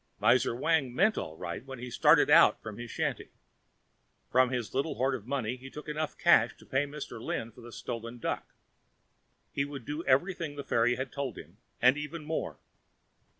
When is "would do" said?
9.63-10.03